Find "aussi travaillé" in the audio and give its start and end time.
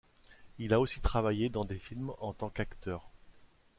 0.79-1.49